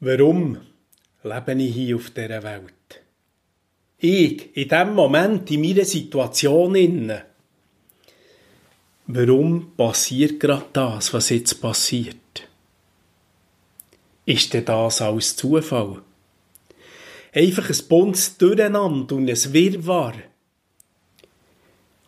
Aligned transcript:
Warum 0.00 0.58
lebe 1.24 1.52
ich 1.54 1.74
hier 1.74 1.96
auf 1.96 2.10
dieser 2.10 2.42
Welt? 2.44 3.02
Ich, 3.98 4.56
in 4.56 4.68
dem 4.68 4.94
Moment, 4.94 5.50
in 5.50 5.60
meiner 5.60 5.84
Situation 5.84 6.76
inne. 6.76 7.24
Warum 9.08 9.72
passiert 9.76 10.38
gerade 10.38 10.66
das, 10.72 11.12
was 11.12 11.30
jetzt 11.30 11.60
passiert? 11.60 12.46
Ist 14.24 14.54
denn 14.54 14.66
das 14.66 15.02
alles 15.02 15.34
Zufall? 15.34 16.02
Einfach 17.32 17.68
ein 17.68 17.88
buntes 17.88 18.36
Durcheinander 18.38 19.16
und 19.16 19.28
ein 19.28 19.52
Wirrwarr? 19.52 20.14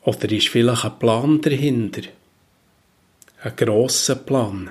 Oder 0.02 0.30
ist 0.30 0.48
vielleicht 0.48 0.84
ein 0.84 0.98
Plan 1.00 1.40
dahinter? 1.40 2.02
Ein 3.42 3.56
grosser 3.56 4.14
Plan? 4.14 4.70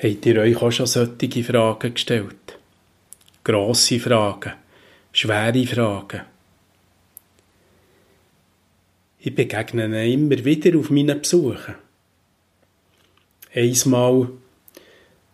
Habt 0.00 0.26
ihr 0.26 0.40
euch 0.40 0.62
auch 0.62 0.70
schon 0.70 0.86
solche 0.86 1.42
Fragen 1.42 1.92
gestellt? 1.92 2.58
Grosse 3.42 3.98
Fragen, 3.98 4.52
schwere 5.10 5.66
Fragen. 5.66 6.20
Ich 9.18 9.34
begegne 9.34 9.86
ihnen 9.86 10.30
immer 10.30 10.44
wieder 10.44 10.78
auf 10.78 10.90
meinen 10.90 11.20
Besuchen. 11.20 11.74
Einmal, 13.52 14.28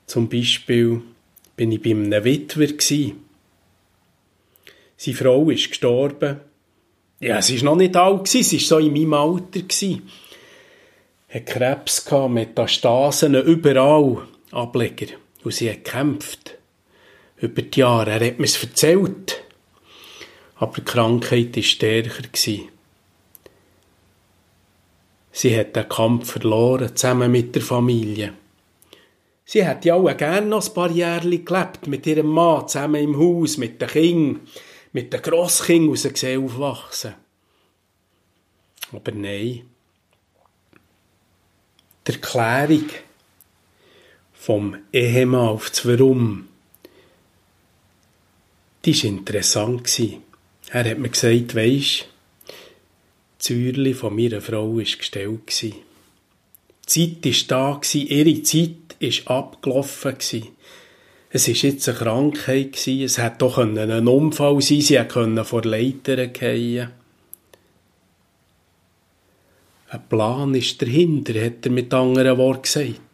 zum 0.06 0.30
Beispiel, 0.30 1.02
bin 1.56 1.72
ich 1.72 1.82
bei 1.82 1.90
einem 1.90 2.24
Witwer. 2.24 2.68
Seine 4.96 5.16
Frau 5.16 5.50
ist 5.50 5.68
gestorben. 5.68 6.40
Ja, 7.20 7.42
sie 7.42 7.56
ist 7.56 7.64
noch 7.64 7.76
nicht 7.76 7.96
alt 7.96 8.28
sie 8.28 8.40
ist 8.40 8.66
so 8.66 8.78
in 8.78 8.94
meinem 8.94 9.12
Alter 9.12 9.60
gsi. 9.60 10.00
Hat 11.28 11.46
Krebs 11.46 12.04
gehabt, 12.04 12.32
Metastasen 12.32 13.34
überall. 13.34 14.26
Ableger. 14.54 15.16
Und 15.42 15.52
sie 15.52 15.70
hat 15.70 15.84
gekämpft. 15.84 16.58
Über 17.36 17.62
die 17.62 17.80
Jahre. 17.80 18.12
Er 18.12 18.26
hat 18.26 18.38
mir 18.38 18.44
es 18.44 18.62
erzählt. 18.62 19.42
Aber 20.56 20.74
die 20.74 20.84
Krankheit 20.84 21.56
war 21.56 21.62
stärker. 21.62 22.22
Sie 25.32 25.58
hat 25.58 25.74
den 25.74 25.88
Kampf 25.88 26.30
verloren, 26.30 26.94
zusammen 26.94 27.32
mit 27.32 27.54
der 27.56 27.62
Familie. 27.62 28.34
Sie 29.44 29.66
hat 29.66 29.84
ja 29.84 29.94
auch 29.94 30.16
gerne 30.16 30.46
noch 30.46 30.66
ein 30.66 30.74
paar 30.74 30.90
Jahre 30.90 31.38
gelebt, 31.38 31.86
mit 31.86 32.06
ihrem 32.06 32.28
Mann, 32.28 32.68
zusammen 32.68 33.02
im 33.02 33.18
Haus, 33.18 33.58
mit 33.58 33.80
den 33.80 33.88
Kindern, 33.88 34.40
mit 34.92 35.12
den 35.12 35.20
Grosskindern, 35.20 35.96
sie 35.96 36.12
gesehen 36.12 36.44
aufwachsen. 36.44 37.14
Aber 38.92 39.12
nein. 39.12 39.68
Die 42.06 42.12
Erklärung 42.12 42.88
vom 44.44 44.76
Ehemann 44.92 45.48
auf 45.48 45.70
das 45.70 45.86
Warum. 45.86 46.48
Das 48.82 49.02
war 49.02 49.10
interessant. 49.10 50.02
Er 50.68 50.90
hat 50.90 50.98
mir 50.98 51.08
gesagt, 51.08 51.54
weisst, 51.54 52.08
das 53.38 53.46
Zürli 53.46 53.94
von 53.94 54.14
meiner 54.14 54.42
Frau 54.42 54.76
war 54.76 54.82
gestellt. 54.82 55.62
Die 55.62 55.72
Zeit 56.84 57.48
war 57.48 57.80
da, 57.80 57.80
ihre 57.94 58.42
Zeit 58.42 58.96
war 59.00 59.38
abgelaufen. 59.38 60.16
Es 61.30 61.48
war 61.48 61.54
jetzt 61.54 61.88
eine 61.88 61.96
Krankheit, 61.96 62.86
es 62.86 63.16
hätte 63.16 63.38
doch 63.38 63.56
ein 63.56 64.08
Unfall 64.08 64.60
sein 64.60 64.82
sie 64.82 65.02
konnte 65.08 65.44
vor 65.46 65.62
Leitern 65.62 66.34
fallen. 66.34 66.90
Ein 69.88 70.08
Plan 70.10 70.54
ist 70.54 70.82
dahinter, 70.82 71.32
hat 71.42 71.64
er 71.64 71.70
mit 71.70 71.94
anderen 71.94 72.36
Worten 72.36 72.60
gesagt. 72.60 73.13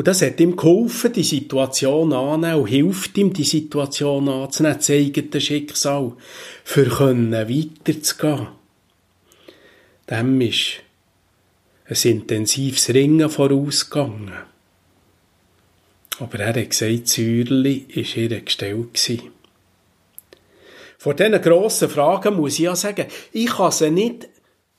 Und 0.00 0.08
das 0.08 0.22
hat 0.22 0.40
ihm 0.40 0.56
geholfen, 0.56 1.12
die 1.12 1.22
Situation 1.22 2.14
anzunehmen 2.14 2.62
und 2.62 2.68
hilft 2.68 3.18
ihm, 3.18 3.34
die 3.34 3.44
Situation 3.44 4.30
anzunehmen, 4.30 4.78
das 4.78 4.88
eigene 4.88 5.40
Schicksal, 5.42 6.12
für 6.64 6.86
können 6.86 7.32
weiterzugehen. 7.32 8.46
Dem 10.08 10.40
ist 10.40 10.80
ein 11.86 12.12
intensives 12.12 12.88
Ringen 12.94 13.28
vorausgegangen. 13.28 14.32
Aber 16.18 16.38
er 16.38 16.54
hat 16.54 16.70
gesagt, 16.70 17.08
Säuerli 17.08 17.84
war 17.94 18.16
ihr 18.16 18.40
gestellt. 18.40 19.22
Vor 20.96 21.12
diesen 21.12 21.42
grossen 21.42 21.90
Fragen 21.90 22.36
muss 22.36 22.54
ich 22.54 22.60
ja 22.60 22.74
sagen, 22.74 23.04
ich 23.32 23.50
kann 23.50 23.70
sie 23.70 23.90
nicht 23.90 24.30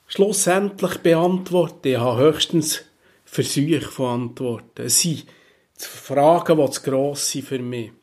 schlussendlich 0.08 0.98
beantworten. 0.98 1.90
Ich 1.90 1.98
habe 2.00 2.24
höchstens 2.24 2.86
Versuche 3.34 3.80
von 3.80 4.24
Antworten. 4.24 4.88
Es 4.88 5.00
sind 5.00 5.26
Fragen, 5.78 6.58
die 6.58 6.70
zu 6.70 6.82
gross 6.82 7.32
sind 7.32 7.48
für 7.48 7.60
mich. 7.60 7.94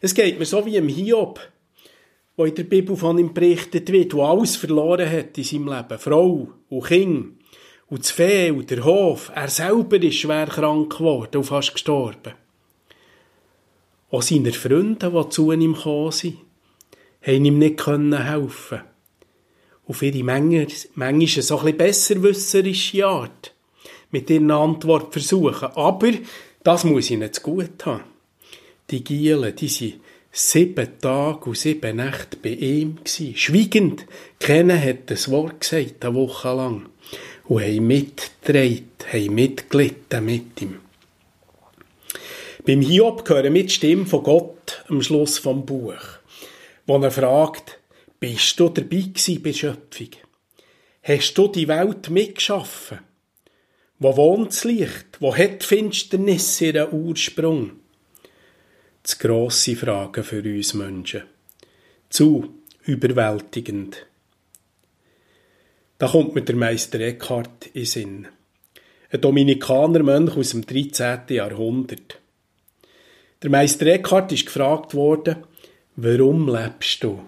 Es 0.00 0.14
geht 0.14 0.38
mir 0.38 0.44
so 0.44 0.64
wie 0.64 0.76
im 0.76 0.86
Hiob, 0.86 1.40
wo 2.36 2.44
in 2.44 2.54
der 2.54 2.62
Bibel 2.62 2.96
von 2.96 3.18
ihm 3.18 3.34
berichtet 3.34 3.90
wird, 3.90 4.12
der 4.12 4.20
alles 4.20 4.54
verloren 4.54 5.10
hat 5.10 5.36
in 5.36 5.42
seinem 5.42 5.66
Leben. 5.66 5.98
Frau 5.98 6.50
und 6.68 6.84
Kind 6.84 7.40
und 7.88 8.04
das 8.04 8.12
Fee 8.12 8.52
und 8.52 8.70
der 8.70 8.84
Hof. 8.84 9.32
Er 9.34 9.48
selber 9.48 10.00
ist 10.00 10.14
schwer 10.14 10.46
krank 10.46 10.96
geworden 10.96 11.38
und 11.38 11.44
fast 11.44 11.72
gestorben. 11.72 12.34
Auch 14.12 14.22
seine 14.22 14.52
Freunde, 14.52 15.10
die 15.10 15.28
zu 15.30 15.50
ihm 15.50 15.74
gekommen 15.74 16.12
sind, 16.12 16.36
haben 17.22 17.44
ihm 17.44 17.58
nicht 17.58 17.84
helfen 17.84 18.82
Auf 19.88 20.02
ihre 20.02 20.22
manchmal 20.22 20.68
so 21.26 21.58
ein 21.58 21.64
bisschen 21.64 21.76
besserwisserische 21.76 23.04
Art 23.04 23.52
mit 24.10 24.30
ihren 24.30 24.50
Antwort 24.50 25.12
versuchen. 25.12 25.68
Aber 25.74 26.10
das 26.62 26.84
muss 26.84 27.10
ich 27.10 27.18
nicht 27.18 27.42
gut 27.42 27.86
haben. 27.86 28.04
Die 28.90 29.04
Gielen, 29.04 29.54
die 29.54 29.68
sind 29.68 30.00
sieben 30.32 30.98
Tage 31.00 31.44
und 31.44 31.58
sieben 31.58 31.96
Nächte 31.96 32.36
bei 32.36 32.50
ihm 32.50 32.96
gewesen. 32.96 33.36
Schweigend. 33.36 34.06
Kennen 34.38 34.82
hat 34.82 35.10
das 35.10 35.30
Wort 35.30 35.60
gesagt, 35.60 36.04
eine 36.04 36.14
Woche 36.14 36.48
lang. 36.48 36.86
Und 37.44 37.62
haben 37.62 37.86
mitgedreht, 37.86 39.06
haben 39.12 39.34
mitgelitten 39.34 40.24
mit 40.24 40.60
ihm. 40.60 40.80
Beim 42.66 42.82
Hiob 42.82 43.28
hören 43.28 43.54
wir 43.54 43.62
die 43.62 43.70
Stimme 43.70 44.06
von 44.06 44.22
Gott 44.22 44.84
am 44.88 45.02
Schluss 45.02 45.38
vom 45.38 45.64
Buch, 45.64 45.94
wo 46.86 46.98
er 46.98 47.10
fragt, 47.10 47.78
bist 48.20 48.60
du 48.60 48.68
dabei 48.68 48.98
gewesen 48.98 49.42
bei 49.42 49.52
Schöpfung? 49.52 50.10
Hast 51.02 51.34
du 51.34 51.48
die 51.48 51.66
Welt 51.66 52.10
mitgeschaffen? 52.10 52.98
Wo 54.02 54.16
wohnt 54.16 54.48
das 54.48 54.64
Licht? 54.64 55.20
Wo 55.20 55.36
hat 55.36 55.60
die 55.60 55.66
Finsternis 55.66 56.58
ihren 56.62 56.90
Ursprung? 56.90 57.72
Das 59.02 59.18
grosse 59.18 59.76
Fragen 59.76 60.24
für 60.24 60.42
uns 60.42 60.72
Menschen. 60.72 61.24
Zu 62.08 62.54
überwältigend. 62.84 64.06
Da 65.98 66.08
kommt 66.08 66.34
mir 66.34 66.40
der 66.40 66.56
Meister 66.56 66.98
Eckhart 66.98 67.66
in 67.74 67.84
Sinn. 67.84 68.28
Ein 69.10 69.20
Dominikanermönch 69.20 70.34
aus 70.34 70.50
dem 70.50 70.64
13. 70.64 71.20
Jahrhundert. 71.28 72.18
Der 73.42 73.50
Meister 73.50 73.86
Eckhart 73.86 74.32
ist 74.32 74.46
gefragt 74.46 74.94
worden, 74.94 75.44
warum 75.96 76.48
lebst 76.48 77.04
du? 77.04 77.22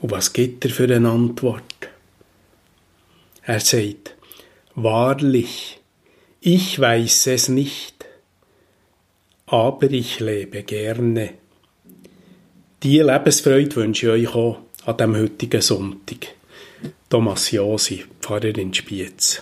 Und 0.00 0.10
was 0.10 0.32
gibt 0.32 0.64
er 0.64 0.70
für 0.70 0.84
eine 0.84 1.10
Antwort? 1.10 1.90
Er 3.42 3.60
sagt, 3.60 4.16
Wahrlich, 4.78 5.80
ich 6.42 6.78
weiß 6.78 7.28
es 7.28 7.48
nicht, 7.48 8.04
aber 9.46 9.90
ich 9.90 10.20
lebe 10.20 10.64
gerne. 10.64 11.30
Die 12.82 12.98
Lebensfreude 12.98 13.76
wünsche 13.76 14.14
ich 14.14 14.28
euch 14.28 14.34
auch 14.34 14.58
an 14.84 14.98
dem 14.98 15.16
heutigen 15.16 15.62
Sonntag. 15.62 16.34
Thomas 17.08 17.52
Josi, 17.52 18.04
Pfarrer 18.20 18.58
in 18.58 18.74
Spiez. 18.74 19.40